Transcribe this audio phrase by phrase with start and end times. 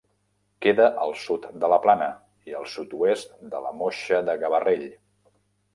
[0.65, 2.09] Queda al sud de la Plana
[2.53, 4.89] i al sud-oest de la Moixa de Gavarrell.